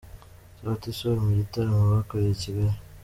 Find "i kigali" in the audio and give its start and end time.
2.33-2.77